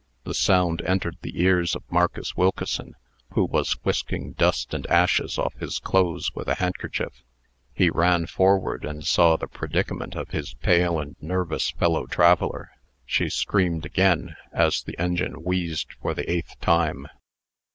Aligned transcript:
The 0.23 0.33
sound 0.33 0.81
entered 0.81 1.17
the 1.21 1.39
ears 1.43 1.75
of 1.75 1.83
Marcus 1.91 2.35
Wilkeson, 2.35 2.95
who 3.35 3.45
was 3.45 3.77
whisking 3.83 4.31
dust 4.33 4.73
and 4.73 4.87
ashes 4.87 5.37
off 5.37 5.53
his 5.59 5.77
clothes 5.77 6.31
with 6.33 6.47
a 6.47 6.55
handkerchief. 6.55 7.21
He 7.71 7.91
ran 7.91 8.25
forward, 8.25 8.83
and 8.83 9.05
saw 9.05 9.37
the 9.37 9.45
predicament 9.45 10.15
of 10.15 10.29
his 10.31 10.55
pale 10.55 10.97
and 10.99 11.15
nervous 11.21 11.69
fellow 11.69 12.07
traveller. 12.07 12.71
She 13.05 13.29
screamed 13.29 13.85
again, 13.85 14.35
as 14.51 14.81
the 14.81 14.97
engine 14.99 15.43
wheezed 15.43 15.93
for 16.01 16.15
the 16.15 16.27
eighth 16.27 16.59
time. 16.61 17.07